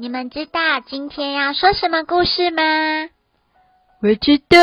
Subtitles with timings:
[0.00, 2.62] 你们知道今天要说什么故事吗？
[4.00, 4.56] 我知道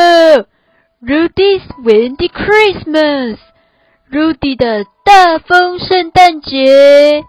[1.02, 3.36] ，Rudy's Windy Christmas。
[4.10, 7.22] Rudy 的大风圣诞节，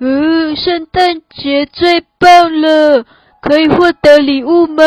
[0.00, 3.04] 哦，圣诞节最棒了！
[3.42, 4.82] 可以获得礼物吗？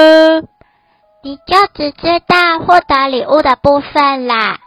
[1.22, 4.58] 你就只知道获得礼物的部分啦。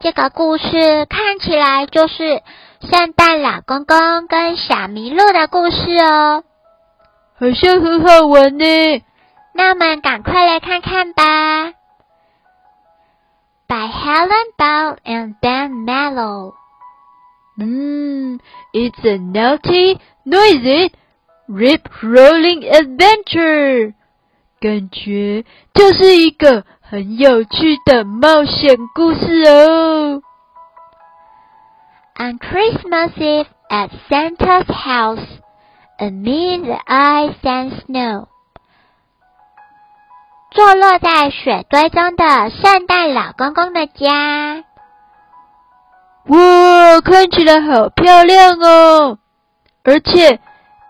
[0.00, 2.42] 这个故事看起来就是
[2.80, 6.44] 圣诞老公公跟小麋鹿的故事哦，
[7.38, 8.64] 好像很好玩呢。
[9.52, 11.72] 那我们赶快来看看吧。
[13.66, 16.54] by Helen Bell and Ben Mallow.
[17.58, 18.38] Mmm,
[18.72, 20.92] it's a naughty, noisy,
[21.48, 23.94] rip-rolling adventure.
[24.60, 25.44] 感觉
[25.74, 30.22] 就是一个很有趣的冒险故事哦。
[32.20, 35.24] On Christmas Eve at Santa's house,
[36.00, 38.26] amid the ice and snow.
[40.50, 44.64] 坐落在雪堆中的圣诞老公公的家，
[46.26, 49.18] 哇，看起来好漂亮哦！
[49.84, 50.40] 而且，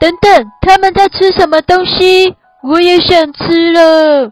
[0.00, 2.36] 等等，他们在吃什么东西？
[2.62, 4.30] 我也想吃了。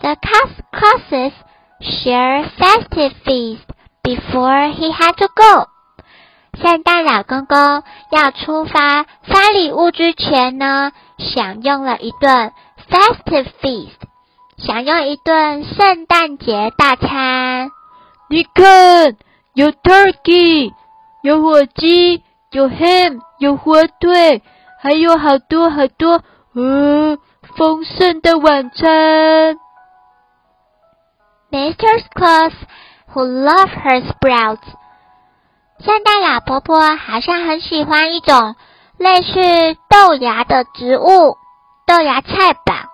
[0.00, 1.34] The c a s t c l a s s e s
[1.80, 3.66] share festive feast
[4.10, 5.68] before he had to go。
[6.60, 7.56] 圣诞老公公
[8.10, 12.52] 要出发发礼物之前呢，享用了一顿。
[12.90, 14.00] Festive feast，
[14.58, 17.70] 享用一顿圣诞节大餐。
[18.28, 19.16] 你看，
[19.54, 20.72] 有 turkey，
[21.22, 24.42] 有火鸡，有 ham，有火腿，
[24.80, 27.16] 还有好多好多，呃，
[27.56, 29.56] 丰盛的晚餐。
[31.52, 32.02] Mr.
[32.14, 32.52] Claus,
[33.12, 34.60] who love her sprouts，
[35.80, 38.54] 圣诞老婆婆好像很喜欢一种
[38.98, 41.36] 类似豆芽的植物。
[41.86, 42.86] 豆芽菜吧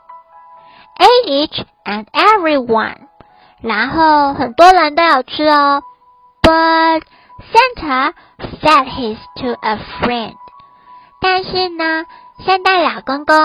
[0.98, 3.08] A each and every one，
[3.60, 5.82] 然后很多人都有吃哦。
[6.40, 7.02] But
[7.52, 10.36] Santa fed his to a friend，
[11.20, 12.06] 但是呢，
[12.46, 13.36] 圣诞老公公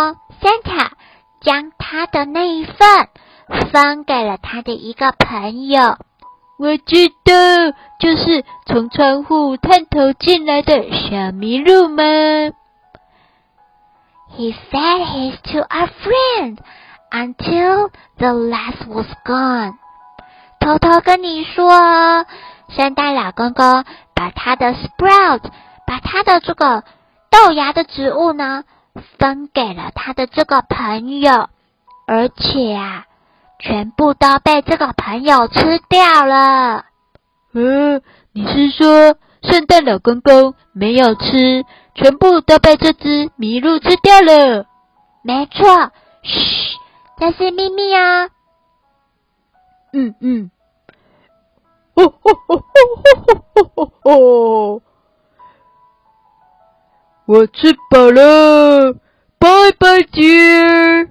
[0.41, 0.91] Santa
[1.41, 3.09] 将他的那一份
[3.71, 5.97] 分给了他的一个朋友。
[6.61, 7.33] 我知道，
[7.99, 12.03] 就是从窗户探头进来的小麋鹿吗
[14.37, 16.59] ？He said his to a friend
[17.09, 17.89] until
[18.19, 19.73] the last was gone。
[20.59, 22.27] 偷偷跟你说，
[22.69, 23.83] 圣诞老公公
[24.13, 25.41] 把他的 sprout，
[25.87, 26.83] 把他的这个
[27.31, 28.65] 豆芽的植物呢，
[29.17, 31.49] 分给了他的这个朋友，
[32.05, 33.07] 而且啊，
[33.61, 36.85] 全部都被这个朋友吃掉了。
[37.53, 38.01] 嗯，
[38.33, 41.63] 你是说圣诞老公公没有吃？
[41.93, 44.65] 全部都被这只麋鹿吃掉了。
[45.23, 45.91] 没错，
[46.23, 46.77] 嘘，
[47.19, 48.29] 这是秘密啊。
[49.93, 50.51] 嗯嗯。
[51.93, 54.81] 哦吼吼吼吼吼吼！
[57.25, 58.93] 我吃饱了，
[59.37, 59.47] 拜
[59.77, 61.09] 拜，dear。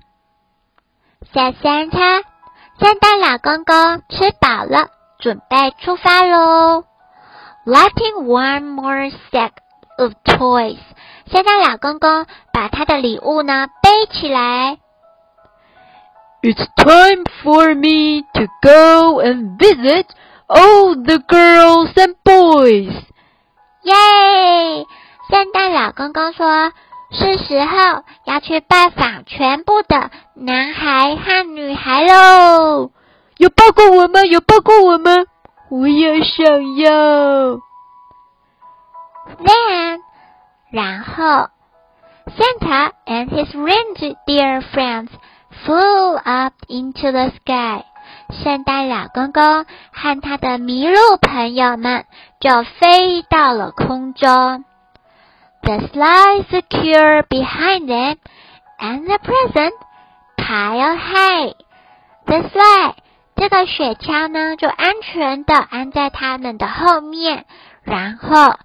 [1.32, 2.22] 小三餐，
[2.80, 6.84] 圣诞老公公吃饱了，准备出发喽。
[7.66, 9.50] Lighting one more sack.
[9.98, 10.78] Of toys，
[11.30, 12.24] 圣诞老公公
[12.54, 14.78] 把他的礼物呢背起来。
[16.40, 20.06] It's time for me to go and visit
[20.46, 22.94] all the girls and boys。
[23.82, 24.86] 耶！
[25.28, 26.72] 圣诞老公公说
[27.12, 32.90] ：“是时候要去拜访全部的男孩和女孩喽。”
[33.38, 34.22] 有抱过我吗？
[34.24, 35.12] 有抱过我吗？
[35.70, 37.60] 我也想要。
[39.38, 40.00] Then，
[40.70, 41.48] 然后
[42.36, 45.08] ，Santa and his reindeer friends
[45.64, 47.84] flew up into the sky。
[48.42, 52.04] 圣诞老公公和他的麋鹿朋友们
[52.40, 54.64] 就飞到了空中。
[55.69, 58.18] The sleigh secure behind them,
[58.80, 59.74] and the present
[60.38, 61.53] pile high.
[62.25, 62.95] The sleigh，
[63.36, 67.45] 这个雪橇呢，就安全的安在他们的后面，
[67.83, 68.56] 然后。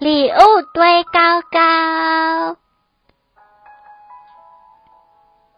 [0.00, 2.56] 礼物堆高高，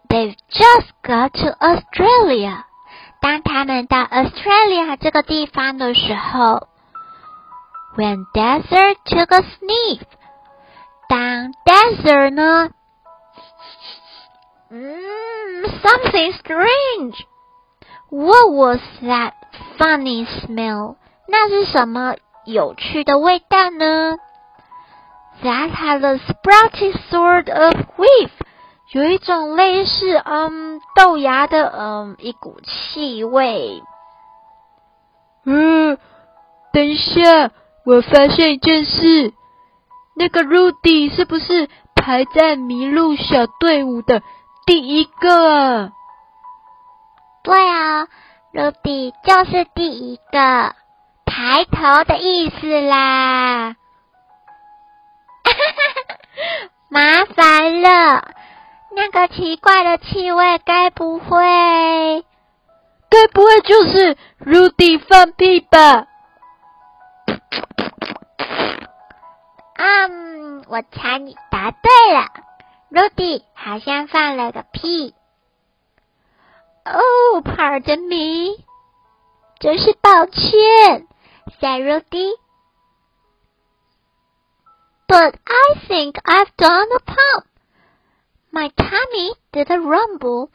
[0.09, 2.65] They've just got to Australia。
[3.21, 6.69] 当他们到 Australia 这个地方的时候，
[7.99, 10.01] When Dancer took a sniff，
[11.08, 12.70] 当 Dancer 呢，
[14.70, 17.16] 嗯，something strange。
[18.10, 19.34] What was that
[19.78, 20.96] funny smell？
[21.28, 22.16] 那是什么
[22.46, 24.18] 有趣的味道呢
[25.44, 28.30] ？That had a sprouty sort of whiff，
[28.92, 33.82] 有一种类似嗯豆芽的嗯一股气味。
[35.46, 35.98] 嗯，
[36.72, 37.52] 等一下，
[37.86, 39.34] 我发现一件事，
[40.16, 44.24] 那个 Rudy 是不是排在麋鹿小队伍的
[44.66, 45.92] 第一个啊？
[47.44, 48.08] 对啊
[48.54, 50.76] ，Rudy 就是第一个。
[51.28, 53.76] 抬头的意思啦，
[56.88, 58.32] 麻烦了，
[58.96, 62.24] 那个奇怪的气味，该不会，
[63.10, 64.16] 该不会就是
[64.46, 66.08] Rudy 放屁吧？
[69.75, 72.29] 嗯，我猜你答对了，
[72.91, 75.15] Rudy 好像放了个屁。
[76.85, 78.65] Oh, pardon me，
[79.59, 81.07] 真是抱歉。
[81.61, 82.33] said Rudy.
[85.07, 87.47] But I think I've done a pump.
[88.53, 90.51] My tummy did a rumble,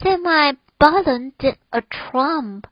[0.00, 2.66] then my bottom did a trump.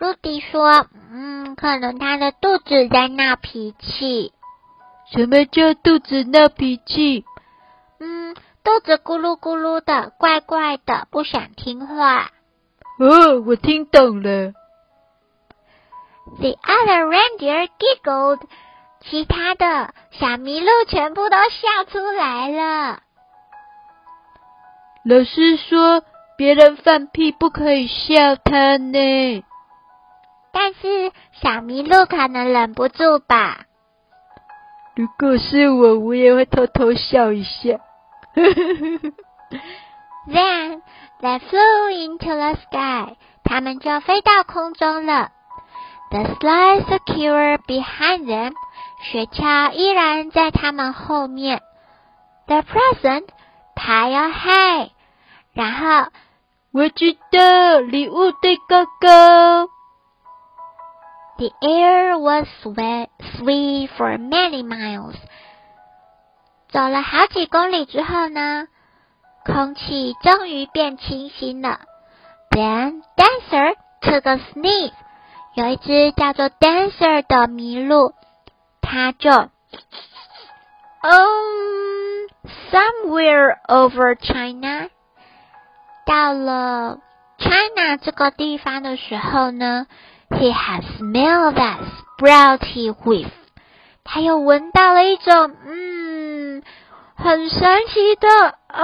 [0.00, 4.32] Rudy 说：“嗯，可能他的肚子在闹脾气。
[5.12, 7.26] 什么叫肚子闹脾气？
[7.98, 12.30] 嗯，肚子咕噜咕噜的，怪怪的，不想听话。
[12.98, 14.54] 哦，我听懂了。”
[16.40, 18.40] The other reindeer giggled，
[19.02, 23.00] 其他的小麋鹿全部都笑出来了。
[25.04, 26.02] 老师说
[26.38, 29.44] 别人放屁不可以笑他呢，
[30.52, 33.66] 但是小麋鹿可能忍不住吧。
[34.96, 37.80] 如果是我，我也会偷偷笑一下。
[40.26, 40.82] Then
[41.20, 45.30] they flew into the sky，他们就飞到空中了。
[46.10, 48.52] The slide secure behind them，
[49.02, 51.62] 雪橇依然在他们后面。
[52.46, 53.28] The present
[53.76, 54.90] pile high，
[55.54, 56.10] 然后
[56.72, 59.68] 我知道礼物堆高高。
[61.39, 65.15] The air was sweet, sweet for many miles。
[66.69, 68.67] 走了好几公里之后呢，
[69.45, 71.81] 空气终于变清新了。
[72.51, 74.91] Then Dancer took a sniff。
[75.55, 78.13] 有一只叫做 Dancer 的麋鹿，
[78.81, 79.29] 它就
[81.01, 82.29] 嗯，
[82.71, 84.89] somewhere over China，
[86.05, 86.99] 到了
[87.37, 89.87] China 这个地方的时候呢
[90.29, 91.79] ，he has smelled that
[92.17, 93.31] sprouty whiff，
[94.03, 96.63] 他又闻到了一种嗯，
[97.15, 98.83] 很神奇的嗯。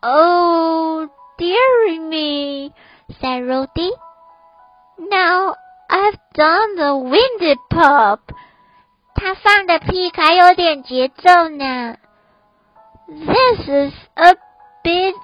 [0.00, 2.72] Oh, dearie me,
[3.20, 3.90] said Rudy.
[4.96, 5.56] Now
[5.88, 8.20] I've done the windy pop.
[9.14, 11.96] 他放的屁还有点节奏呢。
[13.07, 14.35] This is a
[14.83, 15.15] bit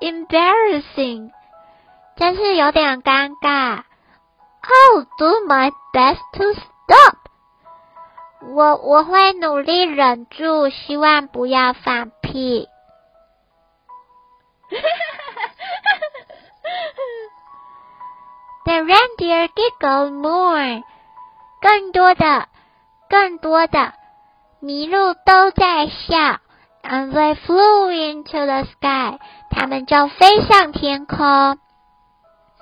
[0.00, 1.32] embarrassing.
[2.16, 3.82] 真是有点尴尬。
[4.62, 7.16] I'll do my best to stop.
[8.40, 12.68] 我我会努力忍住，希望不要放屁。
[18.64, 20.82] The reindeer giggle more，
[21.60, 22.48] 更多的、
[23.08, 23.92] 更多的
[24.62, 26.40] 麋鹿都在笑
[26.84, 29.18] ，and they flew into the sky，
[29.50, 31.58] 它们就飞向天空。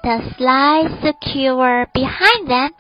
[0.03, 2.73] The sleigh secure behind them,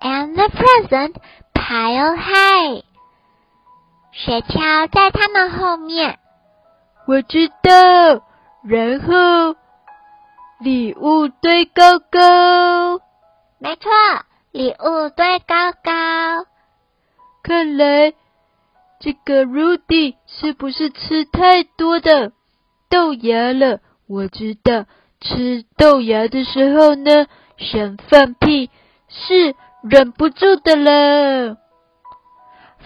[0.00, 1.14] and the present
[1.52, 2.82] piled high，
[4.12, 6.18] 雪橇在他们后面。
[7.06, 8.24] 我知道。
[8.64, 9.56] 然后，
[10.60, 13.00] 礼物堆高高。
[13.58, 13.90] 没错，
[14.52, 16.46] 礼物堆高高。
[17.42, 18.12] 看来
[19.04, 22.30] 这个 Rudy 是不是吃太多的
[22.88, 23.80] 豆芽了？
[24.06, 24.84] 我知道，
[25.20, 27.26] 吃豆芽的时候呢，
[27.58, 28.70] 想放屁
[29.08, 31.56] 是忍不住的了。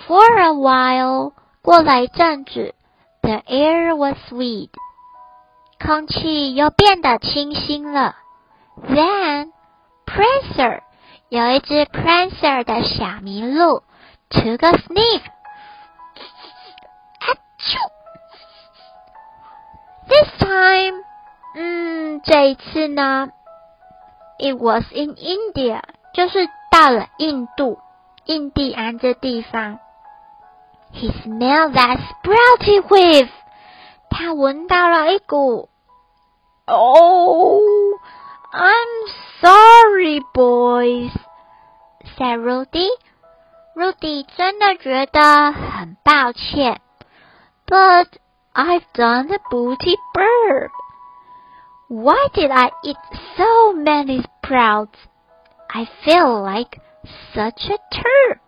[0.06, 2.74] For a while，过了一阵子
[3.20, 4.70] ，the air was sweet。
[5.78, 8.16] 空气又变得清新了。
[8.88, 9.50] Then
[10.06, 10.80] Prancer
[11.28, 13.82] 有一只 Prancer 的小麋鹿
[14.30, 15.20] ，took a sniff.
[17.65, 17.91] Achoo!
[20.07, 21.03] This time,
[21.55, 23.31] 嗯，这一次呢，
[24.39, 25.81] it was in India，
[26.13, 27.79] 就是到了印度，
[28.25, 29.79] 印第安这地方。
[30.93, 33.29] He smelled that sprouty whiff，
[34.09, 35.69] 他闻到了一股。
[36.65, 37.61] Oh,
[38.51, 39.07] I'm
[39.39, 41.11] sorry, boys,"
[42.17, 42.89] said Rudy.
[43.73, 46.81] Rudy 真的觉得很抱歉。
[47.67, 48.17] But
[48.53, 50.69] I've done the booty bird.
[51.87, 52.97] Why did I eat
[53.37, 54.97] so many sprouts?
[55.69, 56.79] I feel like
[57.33, 58.39] such a turd.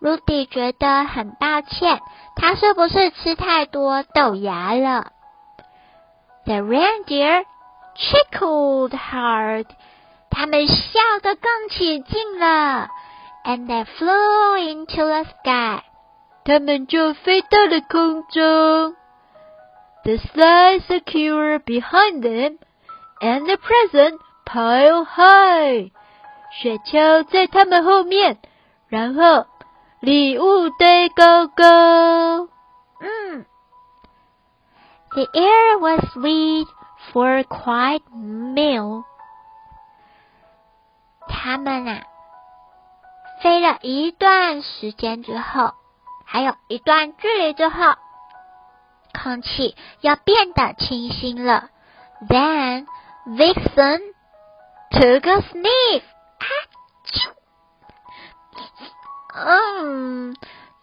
[0.00, 2.00] Rudy 觉得很抱歉，
[2.36, 5.12] 他是不是吃太多豆芽了？
[6.44, 7.44] The reindeer
[7.96, 9.66] chuckled hard.
[10.30, 12.88] 他们笑得更起劲了，
[13.44, 15.82] and they flew into the sky.
[16.44, 18.96] 他们就飞到了空中。
[20.04, 22.58] The sleigh secure behind them,
[23.20, 25.90] and the present pile high.
[26.52, 28.38] 雪橇在他们后面，
[28.88, 29.46] 然后
[30.00, 32.48] 礼物堆高高。
[33.00, 33.44] 嗯，
[35.10, 36.68] The air was sweet
[37.12, 39.04] for a quiet meal.
[41.28, 42.04] 他们啊，
[43.42, 45.74] 飞了一段时间之后。
[46.30, 47.94] 还有一段距离之后，
[49.12, 51.70] 空气又变得清新了。
[52.28, 52.86] Then
[53.26, 54.00] Vixen
[54.90, 56.02] took a sniff.
[59.34, 60.34] 嗯，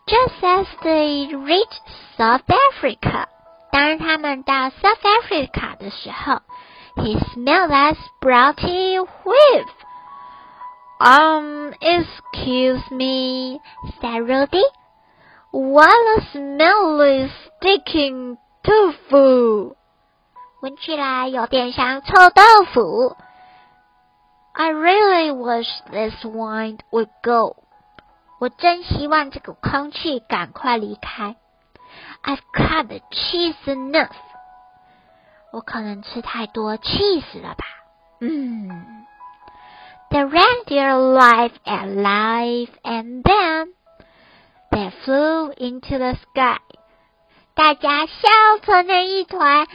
[0.06, 1.82] just as they reached
[2.18, 3.26] South Africa，
[3.72, 6.42] 当他们到 South Africa 的时候，
[6.98, 9.68] he smelled that sprouty whiff.
[11.00, 13.60] Um, excuse me,
[14.00, 14.64] said Rudy.
[15.52, 19.76] What a smelly, sticking tofu！
[20.62, 22.42] 闻起来有点像臭豆
[22.74, 23.18] 腐。
[24.54, 27.58] I really wish this wind would go。
[28.40, 31.36] 我真希望这股空气赶快离开。
[32.24, 34.10] I've cut the cheese enough。
[35.52, 37.66] 我可能吃太多 cheese 了吧？
[38.22, 39.06] 嗯。
[40.10, 43.74] The reindeer laughed and laughed and then
[44.72, 46.60] They flew into the sky，
[47.54, 48.30] 大家笑
[48.64, 49.68] 成了一团，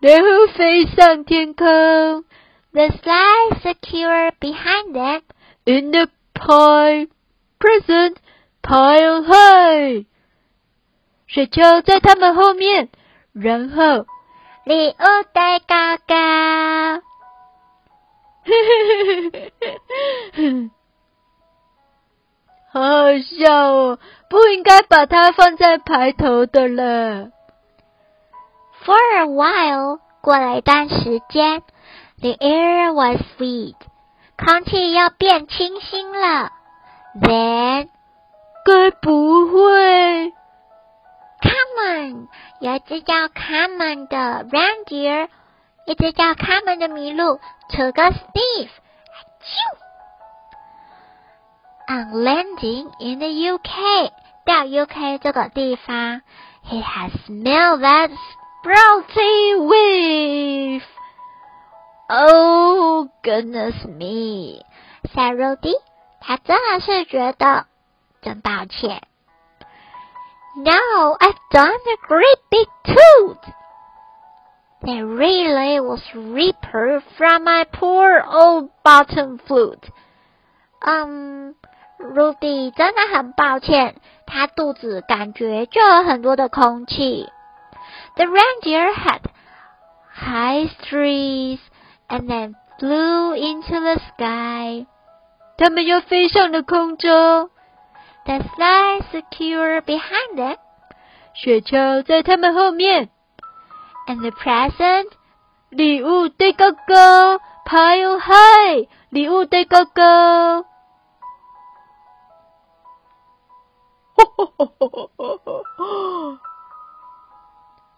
[0.00, 2.24] 然后飞上天空。
[2.72, 5.22] The sky secure behind them
[5.64, 7.08] in the pie
[7.58, 8.16] present
[8.62, 10.06] pile high。
[11.26, 12.88] 雪橇在他们后面，
[13.32, 14.06] 然后
[14.64, 14.94] 礼物
[15.32, 17.02] 堆高高。
[23.11, 23.99] 好好笑哦！
[24.29, 27.31] 不应该把它放在排头的了。
[28.85, 31.61] For a while，过了一段时间
[32.21, 33.75] ，the air was sweet，
[34.37, 36.51] 空气又变清新了。
[37.21, 37.89] Then，
[38.65, 40.33] 该不会
[41.41, 42.27] ？Come on，
[42.61, 45.27] 有一只叫 Come on 的 reindeer，
[45.85, 47.39] 一只叫 Come on 的麋鹿
[47.69, 48.69] ，took a sniff，
[49.41, 49.51] 啾。
[51.90, 54.10] On landing in the UK，
[54.44, 56.22] 到 UK 这个地方，
[56.64, 60.82] he has smelled that sprouty whiff.
[62.08, 64.62] Oh goodness me,
[65.14, 65.74] said Rudy.
[66.20, 67.66] 他真的是觉得
[68.20, 69.02] 真抱歉。
[70.56, 73.38] Now I've done a great big toot.
[74.82, 79.88] There really was reaper from my poor old bottom flute.
[80.82, 81.54] Um.
[82.01, 87.29] Rudy 真的很抱歉，他肚子感觉就有很多的空气。
[88.15, 89.21] The reindeer had
[90.13, 91.59] high trees
[92.07, 94.87] and then flew into the sky。
[95.57, 97.49] 他们又飞上了空中。
[98.25, 100.57] The sleigh secure behind them。
[101.33, 103.09] 雪橇在他们后面。
[104.07, 105.11] And the present
[105.69, 110.65] 礼物堆高高，pile high，礼物堆高高。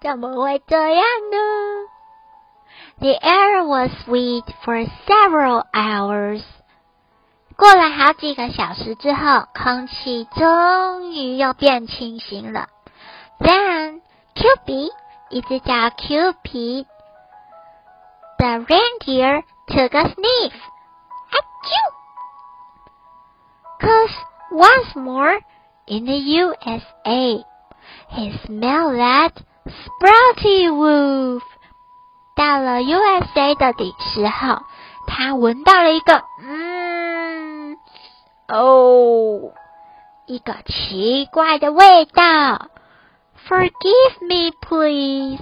[0.01, 1.37] 怎么会这样呢？
[3.01, 6.43] The air was sweet for several hours。
[7.57, 12.69] 过了好几个小时之后，空气终于又变清新了。
[13.41, 14.01] Then
[14.35, 14.93] Cupid，
[15.31, 16.87] 一只叫 Cupid
[18.39, 20.53] 的 reindeer took a sniff。
[21.31, 21.35] 啊
[21.65, 21.71] 啾！
[23.81, 24.15] Cause
[24.53, 25.41] once more
[25.87, 27.45] in the USA.
[28.11, 29.33] He smelled that
[29.67, 31.43] sprouty wolf.
[32.35, 34.63] 到了 USA 的的时候，
[35.07, 37.77] 他闻到了一个，嗯，
[38.49, 39.53] 哦，
[40.27, 42.69] 一个奇怪的味道。
[43.49, 45.41] Forgive me, please,"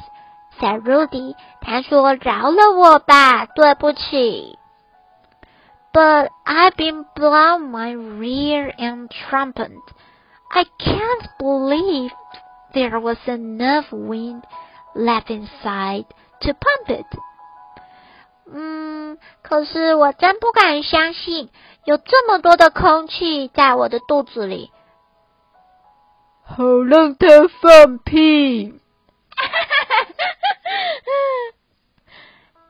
[0.60, 1.34] said Rudy.
[1.60, 4.58] 他说：“饶了我吧，对不起。”
[5.92, 9.72] But I've been blown my rear and trumpet.
[10.50, 12.12] I can't believe
[12.72, 14.42] there was enough wind
[14.94, 16.06] left inside
[16.40, 17.06] to pump it.
[18.52, 21.50] 嗯，可是我真不敢相信
[21.84, 24.70] 有这么多的空气在我的肚子里。
[26.44, 27.26] 好让它
[27.60, 28.80] 放屁。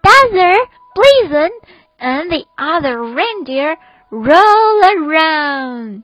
[0.02, 0.56] Dazzler,
[0.94, 1.50] Blitzen,
[1.98, 3.76] and the other reindeer
[4.10, 6.02] roll around,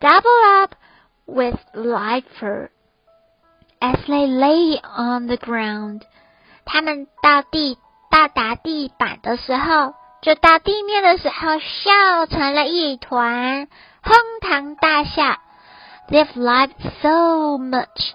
[0.00, 0.72] double up
[1.26, 2.70] with light fur
[3.80, 6.02] as they lay on the ground.
[6.64, 7.78] 他们到地
[8.10, 13.68] 到达地板的时候，就到地面的时候，笑成了一团，
[14.02, 15.38] 哄堂大笑。
[16.08, 18.12] They've laughed so much,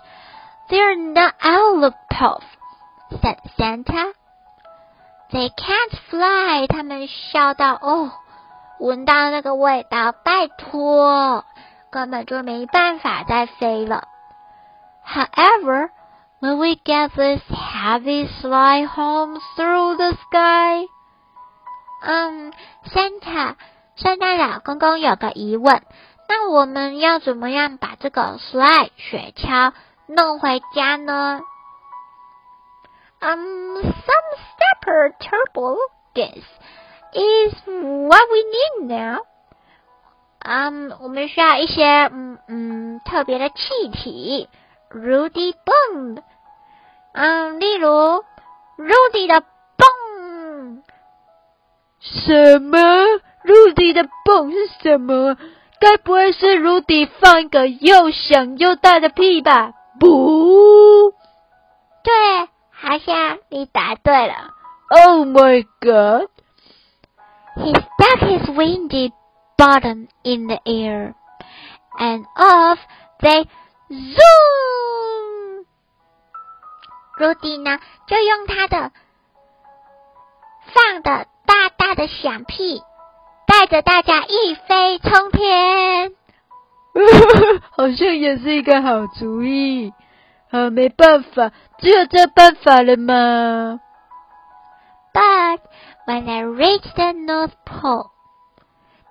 [0.70, 2.44] they're not out of puff,"
[3.10, 4.14] said Santa.
[5.32, 6.68] They can't fly.
[6.68, 8.12] 他们笑到哦，
[8.80, 11.46] 闻到那个味道，拜托，
[11.95, 14.09] 根本就没办法再飞了。
[15.07, 15.91] However,
[16.41, 20.89] when we get this heavy slide home through the sky，
[22.03, 22.53] 嗯
[22.87, 23.55] ，Santa，
[23.95, 25.83] 圣诞老公公有个疑问，
[26.29, 29.73] 那我们要怎么样把这个 slide 雪橇
[30.09, 31.43] 弄回家呢
[33.21, 35.77] ？Um, some stepper turbo
[36.13, 36.43] gas
[37.13, 39.21] is what we need now.
[40.45, 44.49] Um, 我们需要一些嗯嗯特别的气体
[44.91, 46.23] ，Rudy bomb。
[47.15, 47.89] 嗯，例如
[48.77, 50.83] Rudy 的泵。
[52.01, 52.79] 什么
[53.45, 55.37] ？Rudy 的泵是什么？
[55.81, 59.73] 该不会是 Rudy 放一个又响又大的屁吧？
[59.99, 61.13] 不，
[62.03, 62.49] 对。
[62.77, 64.51] 好像你答对了。
[64.91, 66.29] Oh my god!
[67.57, 69.11] He stuck his windy
[69.57, 71.15] bottom in the air,
[71.99, 72.79] and off
[73.21, 73.47] they
[73.89, 75.65] zoom.
[77.19, 78.91] Rudy 呢，就用他的
[80.73, 82.83] 放的大大的响屁，
[83.47, 86.13] 带着大家一飞冲天。
[87.77, 89.93] 好像也是一个好主意。
[90.51, 93.81] 啊，没办法，只有这办法了嘛。
[95.13, 95.61] But
[96.07, 98.11] when they reached the North Pole，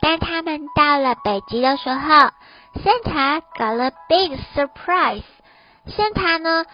[0.03, 2.13] 当他们到了北极的时候
[2.75, 5.23] ，Santa got a big surprise。
[5.87, 6.65] Santa 呢，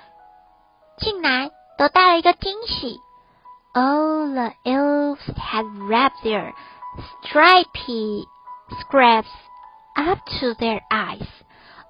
[0.97, 2.99] 竟然得到了一个惊喜。
[3.75, 6.53] All the elves have wrapped their
[7.21, 8.25] stripy
[8.81, 9.27] scraps
[9.93, 11.27] up to their eyes。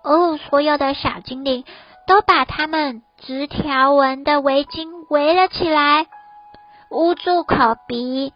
[0.04, 1.64] 哦，所有的小精灵。
[2.06, 6.08] 都把他们直条纹的围巾围了起来，
[6.90, 8.34] 捂住口鼻。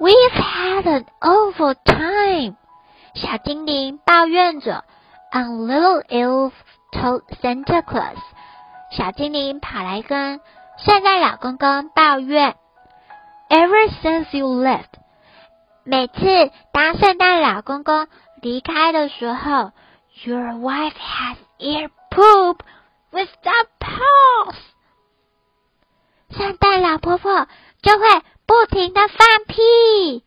[0.00, 2.56] We've had an awful time，
[3.14, 4.84] 小精灵抱怨着。
[5.32, 6.52] And little elf
[6.92, 8.16] told Santa Claus，
[8.92, 10.40] 小精灵跑来跟
[10.78, 12.56] 圣诞老公公抱怨。
[13.50, 14.86] Ever since you left，
[15.84, 18.06] 每次当圣诞老公公
[18.40, 19.72] 离开的时候
[20.24, 22.60] ，Your wife has ear poop
[23.10, 24.56] with the pause，
[26.30, 27.48] 圣诞老婆婆
[27.82, 28.06] 就会
[28.47, 30.23] 不停的放屁。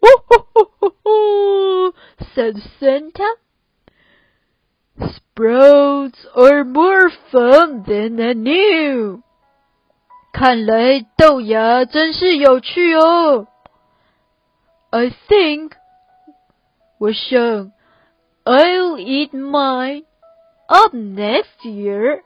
[0.00, 1.94] 哦吼吼吼吼！
[2.34, 3.26] said Santa.
[4.98, 9.22] Sprouts are more fun than I knew.
[10.32, 13.46] 看来豆芽真是有趣哦。
[14.90, 15.72] I think，
[16.98, 17.72] 我想，
[18.44, 20.04] I'll eat mine
[20.66, 22.22] Up next year，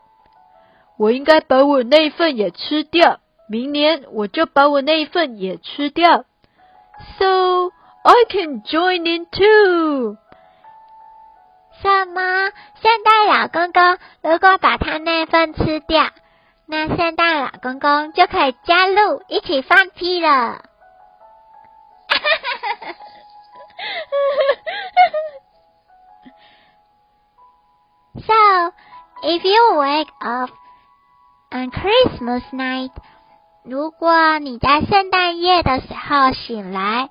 [0.99, 3.20] 我应该把我那份也吃掉。
[3.52, 6.24] 明年我就把我那一份也吃掉。
[7.20, 10.16] So I can join in too。
[11.82, 12.52] 什么？
[12.82, 16.12] 圣诞老公公如果把他那份吃掉，
[16.66, 20.64] 那圣诞老公公就可以加入一起放屁了。
[28.14, 28.34] So,
[29.24, 30.52] if you wake up
[31.52, 32.92] on Christmas night，
[33.64, 37.10] 如果你在圣诞夜的时候醒来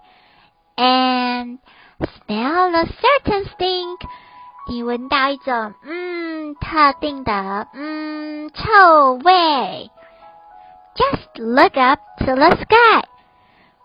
[0.74, 1.58] ，and
[2.00, 4.00] smell a certain stink。
[4.68, 9.90] 你闻到一种嗯特定的嗯臭味。
[10.96, 13.04] Just look up to the sky。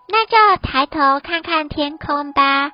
[0.08, 2.72] 那就抬头看看天空吧。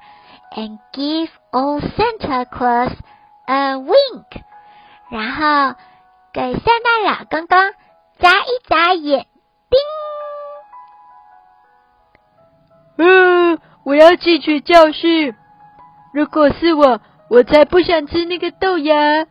[0.56, 2.94] And give old Santa Claus
[3.46, 4.42] a wink。
[5.10, 5.78] 然后
[6.32, 7.74] 给圣诞老公公
[8.20, 9.31] 眨一眨眼。
[9.72, 9.80] 叮。
[12.98, 15.34] 嗯，我要汲取教训。
[16.14, 19.26] 如果是我，我才不想吃那个豆芽，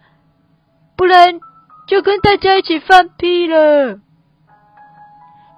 [0.96, 1.38] 不然
[1.86, 4.00] 就跟大家一起放屁了。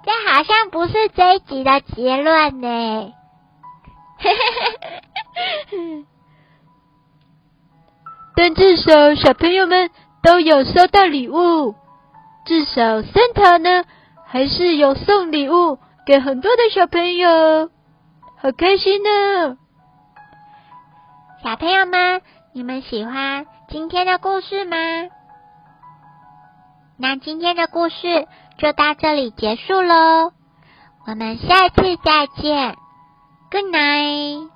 [0.04, 3.12] 这好像不是这一集的结论呢。
[8.34, 9.90] 但至少小朋友们
[10.22, 11.76] 都有收到礼物，
[12.44, 13.84] 至少 Santa 呢
[14.32, 17.68] 还是有送礼物给很多的小朋友，
[18.38, 19.58] 好开心呢！
[21.44, 22.22] 小朋友们，
[22.54, 24.76] 你们喜欢今天的故事吗？
[26.96, 30.32] 那今天的故事就到这里结束喽，
[31.06, 32.74] 我们下次再见
[33.50, 34.51] ，Good night。